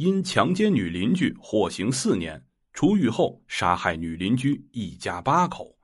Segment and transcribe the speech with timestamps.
[0.00, 5.76] 因强奸女邻居获刑四年，出狱后杀害女邻居一家八口。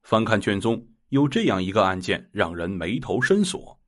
[0.00, 3.78] 翻看卷宗，有这样一个案件让人眉头深锁：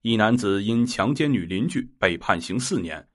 [0.00, 3.06] 一男子因强奸女邻居被判刑四年，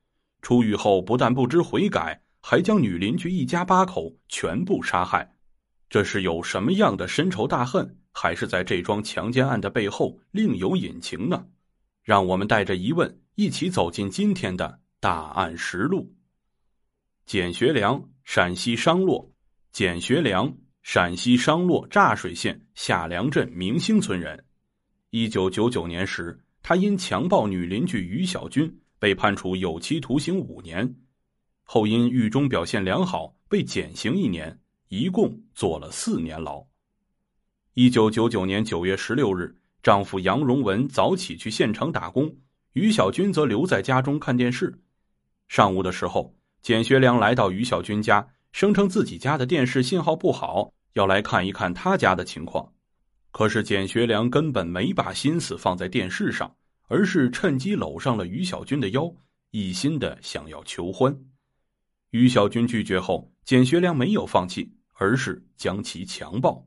[0.44, 5.38] 出狱后不但不知悔改，还将女邻居一家八口全部杀害。
[5.90, 11.48] 这是有什么样的深仇大恨，还是在这桩强奸案的背后另有隐情呢？
[12.04, 14.81] 让我们带着疑问一起走进今天的。
[15.02, 16.14] 大案实录。
[17.26, 19.34] 简学良，陕西商洛。
[19.72, 24.46] 简学良，陕西商洛柞水县下梁镇明星村人。
[25.10, 30.94] 一九九九年时，他因强暴女邻居于小军，被判处有期徒刑五年。
[31.64, 34.60] 后因狱中表现良好，被减刑一年，
[34.90, 36.64] 一共坐了四年牢。
[37.74, 42.36] 一九九九年九月十六日，丈夫杨荣文早起去县城打工，
[42.74, 44.80] 于小军则留在家中看电视。
[45.52, 52.72] 上午的时候，简学良来到于小军家，声称自己家的电视信号不好，要来看一看他家的情况。
[53.32, 56.56] 可是简学良根本没把心思放在电视上，
[56.88, 59.14] 而是趁机搂上了于小军的腰，
[59.50, 61.14] 一心的想要求欢。
[62.12, 66.66] 于小军拒绝后，简学良没有放弃，而是将其强暴。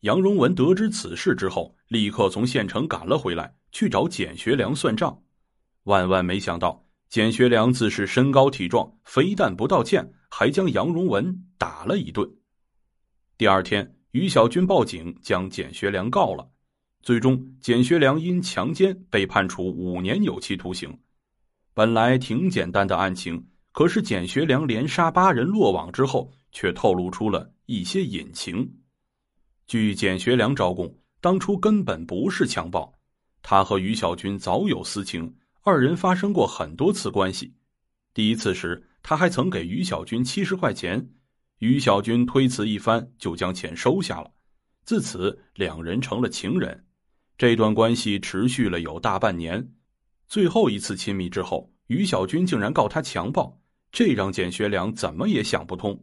[0.00, 5.22] 杨荣文得知此事之后，立刻从县城赶了回来，去找简学良算账。
[5.82, 6.87] 万万没想到。
[7.08, 12.30] 简学良自是身高体壮，非但不道歉，还将杨荣文打了一顿。
[13.38, 16.46] 第二天，于小军报警将简学良告了，
[17.02, 20.94] 最终简学良因强奸被判处五年有期徒刑。
[21.72, 28.70] 本来挺简单的案情，可是简学良连杀八人落网之后，却透露出了一些隐情。
[29.66, 32.92] 据简学良招供，当初根本不是强暴，
[33.40, 35.34] 他和于小军早有私情。
[35.62, 37.52] 二人发生过很多次关系，
[38.14, 41.10] 第一次时他还曾给于小军七十块钱，
[41.58, 44.30] 于小军推辞一番就将钱收下了，
[44.84, 46.86] 自此两人成了情人。
[47.36, 49.72] 这段关系持续了有大半年，
[50.26, 53.60] 最后一次亲密之后，于小军竟然告他强暴，
[53.92, 56.02] 这让简学良怎么也想不通。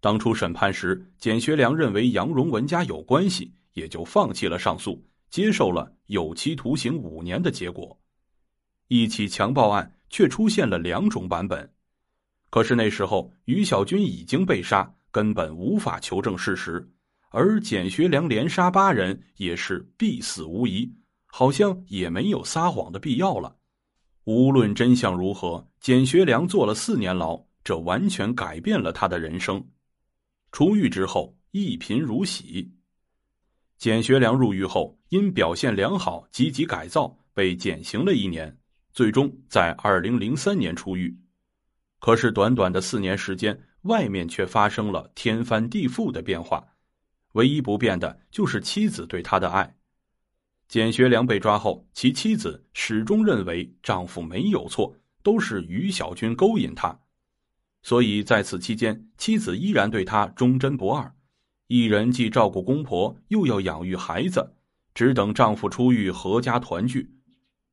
[0.00, 7.98] 当初审判时，简学良认为杨荣文家有关系，也就放弃了上诉，接受了有期徒刑五年的结果。
[8.92, 11.72] 一起强暴案却出现了两种版本，
[12.50, 16.90] 可是那时候于小军已经被杀，根本无法求证事实，
[17.30, 20.92] 而简学良连杀八人也是必死无疑，
[21.26, 23.56] 好像也没有撒谎的必要了。
[24.24, 29.64] 无论真相如何，简学良坐了四年牢，这完全改变了他的人生。
[30.50, 32.68] 出狱之后一贫如洗。
[33.78, 38.56] 简学良入狱后因表现良好，积极改造，被减刑了一年。
[38.92, 41.16] 最终在二零零三年出狱，
[41.98, 46.66] 可是短短的四年时间，外面却发生了天翻地覆的变化。
[47.32, 49.76] 唯一不变的就是妻子对他的爱。
[50.66, 56.98] 简学良被抓后，其妻子始终认为丈夫没有错，都是于小军勾引他，
[57.82, 61.14] 所以在此期间，妻子依然对他忠贞不二，
[61.68, 64.54] 一人既照顾公婆，又要养育孩子，
[64.94, 67.14] 只等丈夫出狱，阖家团聚。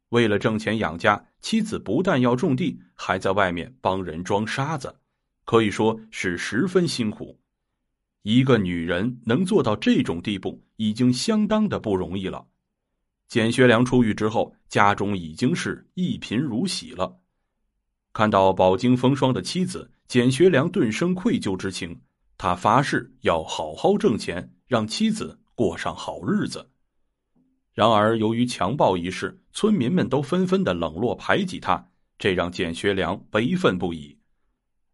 [0.10, 4.96] 为了挣钱养家，妻子不但要种地，还在外面帮人装沙子，
[5.46, 7.40] 可以说是十分辛苦。
[8.24, 12.46] 一个女人能做到这种地步，已经相当的不容易了。
[13.28, 17.20] 简学良出狱之后，家中已经是一贫如洗了。
[18.14, 22.00] 看到饱经风霜的妻子，简学良顿生愧疚之情，
[22.38, 26.70] 他发誓要好好挣钱，让妻子过上好日子。
[27.78, 34.18] 然而，由于强暴一事，村民们都纷纷的冷落排挤他，这让简学良悲愤不已。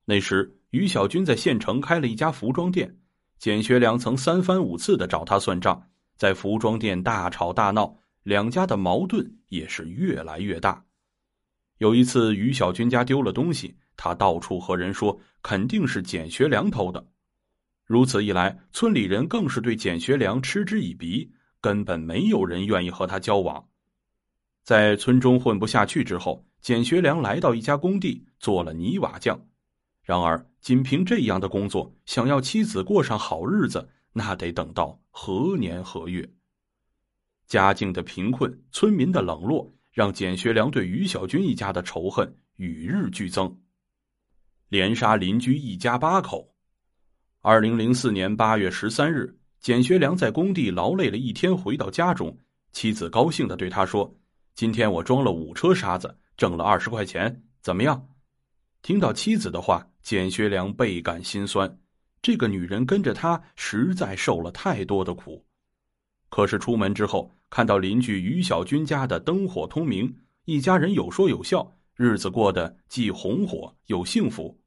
[0.04, 2.98] 那时，于小军在县城开了一家服装店，
[3.40, 5.82] 简学良曾三番五次的找他算账，
[6.18, 10.84] 在服装店大吵大闹，两家的矛盾也是越来越大。
[11.78, 17.08] 有一次，于小军家丢了东西，他到处和人说肯定是简学良偷的，
[17.86, 21.32] 如此一来，村里人更是对简学良嗤之以鼻。
[21.64, 23.70] 根本没有人愿意和他交往，
[24.66, 29.48] 在村中混不下去之后，简学良来到一家工地做了泥瓦匠。
[30.02, 36.30] 然而，仅凭这样的工作，想要妻子过上好日子，那得等到何年何月？
[37.48, 43.58] 家境的贫困，村民的冷落，让简学良对于小军一家的仇恨与日俱增，
[44.68, 46.54] 连杀邻居一家八口。
[47.40, 49.40] 二零零四年八月十三日。
[49.64, 52.38] 简学良在工地劳累了一天，回到家中，
[52.74, 54.14] 妻子高兴的对他说
[54.56, 58.10] ：“今天我装了五车沙子，挣了二十块钱，怎么样？”
[58.84, 61.80] 听到妻子的话，简学良倍感心酸。
[62.22, 65.46] 这个女人跟着他，实在受了太多的苦。
[66.28, 70.14] 可是出门之后，看到邻居于小军家的灯火通明，
[70.44, 74.60] 一家人有说有笑，日子过得既红火又幸福。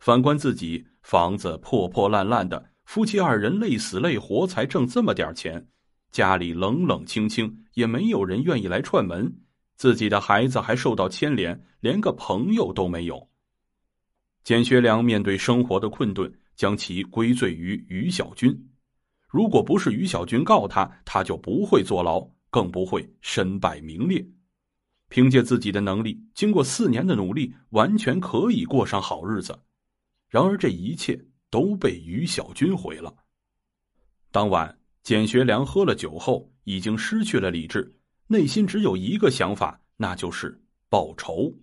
[0.00, 5.66] 反观自己，房子破破烂烂的，夫妻二人累死累活才挣这么点钱，
[6.10, 9.34] 家里冷冷清清，也没有人愿意来串门。
[9.76, 13.28] 自己的孩子还受到牵连，连个朋友都没有。
[14.44, 18.68] 简学良面对生活的困顿，将其归罪于于小军。
[19.26, 24.24] 如果不是于小军告他，他就不会坐牢，更不会身败名裂。
[25.08, 29.58] 凭借自己的能力，经过四年的努力，完全可以过上好日子。
[30.28, 33.14] 然而，这一切都被于小军毁了。
[34.32, 37.94] 当晚，简学良喝了酒后，已经失去了理智，
[38.26, 41.56] 内心只有一个想法，那就是报仇。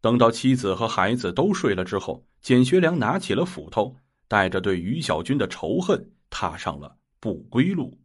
[0.00, 3.94] 等到妻子和孩子都睡了之后，简学良拿起了斧头，
[4.26, 7.96] 带着对于小军的仇恨，踏上了不归路。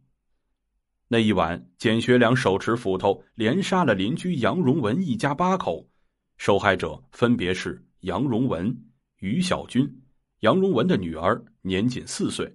[1.08, 5.90] 那一晚，简学良手持斧头，连杀了邻居杨荣文一家八口。
[6.36, 8.84] 受害者分别是杨荣文、
[9.18, 9.92] 于小军、
[10.40, 12.54] 杨荣文的女儿年仅四岁，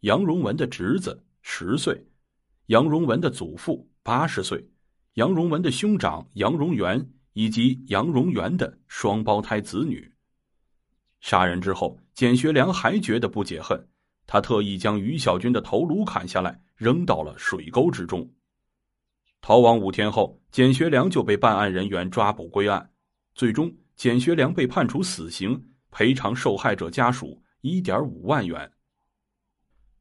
[0.00, 2.06] 杨荣文的侄子十岁，
[2.66, 4.68] 杨荣文的祖父八十岁，
[5.14, 7.10] 杨荣文的兄长杨荣元。
[7.38, 10.10] 以及杨荣元的双胞胎子女。
[11.20, 13.88] 杀人之后，简学良还觉得不解恨，
[14.26, 18.32] 他特意将于小军的头颅砍下来，扔到了水沟之中。
[19.42, 22.90] 逃亡五天后，简学良就被办案人员抓捕归案，
[23.34, 25.62] 最终简学良被判处死刑，
[25.96, 28.70] 赔偿受害者家属一点五万元。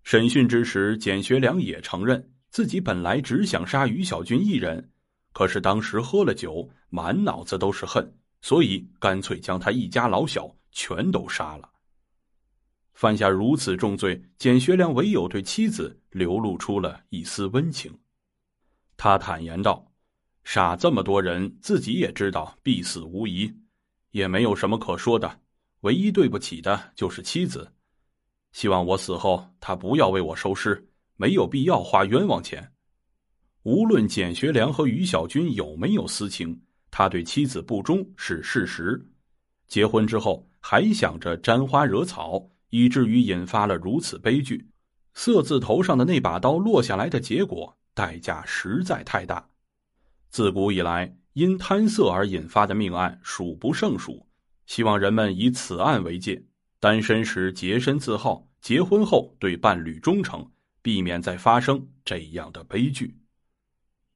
[0.03, 4.91] 审讯之时，简学良也承认自己本来只想杀于小军一人。
[5.31, 11.69] 可是当时喝了酒，满脑子都是恨，所以干脆将他一家老小全都杀了。
[12.93, 17.97] 犯下如此重罪，简学良唯有对妻子流露出了一丝温情。
[18.97, 19.89] 他坦言道
[20.43, 23.49] ：“杀这么多人，自己也知道必死无疑，
[24.11, 25.39] 也没有什么可说的。
[25.81, 27.71] 唯一对不起的就是妻子，
[28.51, 32.71] 希望我死后她不要为我收尸，没有必要花冤枉钱。”
[33.63, 36.61] 无论简学良和于小军有没有私情，
[36.91, 39.03] 他对妻子不忠是事实。
[39.67, 44.69] 结婚之后还想着沾花惹草，以至于引发了如此悲剧。
[45.15, 49.49] 色字头上的那把刀落下来的结果，代价实在太大。
[50.29, 54.27] 自古以来，因贪色而引发的命案数不胜数。
[54.65, 56.43] 希望人们以此案为戒，
[56.79, 60.45] 单身时洁身自好，结婚后对伴侣忠诚，
[60.81, 63.15] 避免再发生这样的悲剧。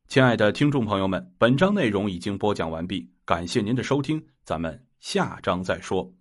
[0.07, 6.19] 亲爱的听众朋友们，本章内容已经播讲完毕，感谢您的收听，咱们下章再说。